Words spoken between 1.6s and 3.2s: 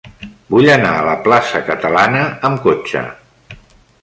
Catalana amb cotxe.